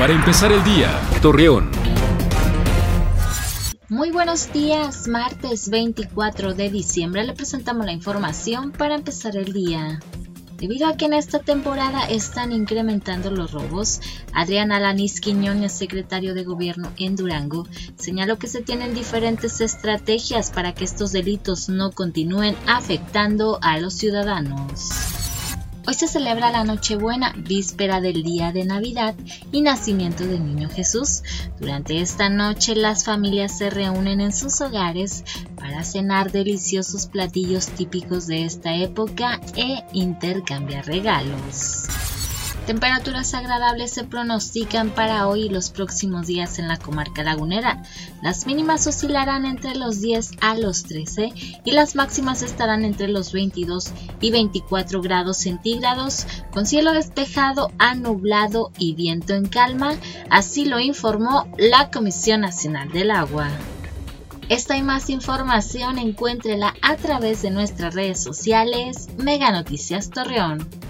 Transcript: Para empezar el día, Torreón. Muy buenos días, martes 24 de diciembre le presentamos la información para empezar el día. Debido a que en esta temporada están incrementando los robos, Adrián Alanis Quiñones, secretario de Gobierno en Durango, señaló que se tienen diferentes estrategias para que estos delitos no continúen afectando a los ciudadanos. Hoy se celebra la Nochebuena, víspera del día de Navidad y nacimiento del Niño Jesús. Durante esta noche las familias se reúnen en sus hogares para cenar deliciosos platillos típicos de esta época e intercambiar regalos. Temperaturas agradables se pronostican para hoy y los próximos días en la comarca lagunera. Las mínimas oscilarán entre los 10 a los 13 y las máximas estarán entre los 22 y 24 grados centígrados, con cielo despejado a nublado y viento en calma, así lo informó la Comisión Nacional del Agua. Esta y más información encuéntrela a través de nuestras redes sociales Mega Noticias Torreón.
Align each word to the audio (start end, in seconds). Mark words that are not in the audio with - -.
Para 0.00 0.14
empezar 0.14 0.50
el 0.50 0.64
día, 0.64 0.98
Torreón. 1.20 1.70
Muy 3.90 4.10
buenos 4.10 4.50
días, 4.50 5.06
martes 5.08 5.68
24 5.68 6.54
de 6.54 6.70
diciembre 6.70 7.22
le 7.22 7.34
presentamos 7.34 7.84
la 7.84 7.92
información 7.92 8.72
para 8.72 8.94
empezar 8.94 9.36
el 9.36 9.52
día. 9.52 10.00
Debido 10.56 10.88
a 10.88 10.96
que 10.96 11.04
en 11.04 11.12
esta 11.12 11.40
temporada 11.40 12.06
están 12.08 12.50
incrementando 12.50 13.30
los 13.30 13.52
robos, 13.52 14.00
Adrián 14.32 14.72
Alanis 14.72 15.20
Quiñones, 15.20 15.72
secretario 15.72 16.32
de 16.32 16.44
Gobierno 16.44 16.90
en 16.96 17.14
Durango, 17.14 17.66
señaló 17.98 18.38
que 18.38 18.46
se 18.46 18.62
tienen 18.62 18.94
diferentes 18.94 19.60
estrategias 19.60 20.50
para 20.50 20.72
que 20.72 20.84
estos 20.84 21.12
delitos 21.12 21.68
no 21.68 21.92
continúen 21.92 22.56
afectando 22.66 23.58
a 23.60 23.78
los 23.78 23.92
ciudadanos. 23.98 25.09
Hoy 25.90 25.94
se 25.94 26.06
celebra 26.06 26.52
la 26.52 26.62
Nochebuena, 26.62 27.34
víspera 27.36 28.00
del 28.00 28.22
día 28.22 28.52
de 28.52 28.64
Navidad 28.64 29.16
y 29.50 29.60
nacimiento 29.60 30.24
del 30.24 30.46
Niño 30.46 30.68
Jesús. 30.68 31.24
Durante 31.58 32.00
esta 32.00 32.28
noche 32.28 32.76
las 32.76 33.04
familias 33.04 33.58
se 33.58 33.70
reúnen 33.70 34.20
en 34.20 34.32
sus 34.32 34.60
hogares 34.60 35.24
para 35.56 35.82
cenar 35.82 36.30
deliciosos 36.30 37.08
platillos 37.08 37.66
típicos 37.70 38.28
de 38.28 38.44
esta 38.44 38.72
época 38.72 39.40
e 39.56 39.82
intercambiar 39.92 40.86
regalos. 40.86 41.88
Temperaturas 42.70 43.34
agradables 43.34 43.90
se 43.90 44.04
pronostican 44.04 44.90
para 44.90 45.26
hoy 45.26 45.46
y 45.46 45.48
los 45.48 45.70
próximos 45.70 46.28
días 46.28 46.60
en 46.60 46.68
la 46.68 46.76
comarca 46.76 47.24
lagunera. 47.24 47.82
Las 48.22 48.46
mínimas 48.46 48.86
oscilarán 48.86 49.44
entre 49.44 49.74
los 49.74 50.00
10 50.00 50.30
a 50.40 50.54
los 50.54 50.84
13 50.84 51.32
y 51.64 51.72
las 51.72 51.96
máximas 51.96 52.42
estarán 52.42 52.84
entre 52.84 53.08
los 53.08 53.32
22 53.32 53.90
y 54.20 54.30
24 54.30 55.02
grados 55.02 55.38
centígrados, 55.38 56.28
con 56.52 56.64
cielo 56.64 56.92
despejado 56.92 57.72
a 57.80 57.96
nublado 57.96 58.70
y 58.78 58.94
viento 58.94 59.34
en 59.34 59.48
calma, 59.48 59.96
así 60.30 60.64
lo 60.64 60.78
informó 60.78 61.52
la 61.58 61.90
Comisión 61.90 62.42
Nacional 62.42 62.92
del 62.92 63.10
Agua. 63.10 63.48
Esta 64.48 64.76
y 64.76 64.82
más 64.82 65.10
información 65.10 65.98
encuéntrela 65.98 66.74
a 66.82 66.94
través 66.94 67.42
de 67.42 67.50
nuestras 67.50 67.96
redes 67.96 68.22
sociales 68.22 69.08
Mega 69.18 69.50
Noticias 69.50 70.10
Torreón. 70.10 70.89